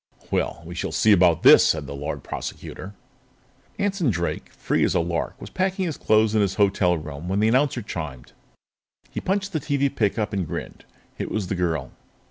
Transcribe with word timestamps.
"Well! 0.31 0.63
We 0.65 0.73
shall 0.73 0.91
see 0.91 1.11
about 1.11 1.43
this!" 1.43 1.63
said 1.63 1.85
the 1.85 1.93
Lord 1.93 2.23
Prosecutor. 2.23 2.95
Anson 3.77 4.09
Drake, 4.09 4.49
free 4.51 4.83
as 4.83 4.95
a 4.95 4.99
lark, 4.99 5.39
was 5.39 5.51
packing 5.51 5.85
his 5.85 5.95
clothes 5.95 6.33
in 6.33 6.41
his 6.41 6.55
hotel 6.55 6.97
room 6.97 7.29
when 7.29 7.39
the 7.39 7.47
announcer 7.47 7.83
chimed. 7.83 8.33
He 9.11 9.21
punched 9.21 9.53
the 9.53 9.59
TV 9.59 9.95
pickup 9.95 10.33
and 10.33 10.47
grinned. 10.47 10.85
It 11.19 11.29
was 11.29 11.49
the 11.49 11.55
girl. 11.55 11.91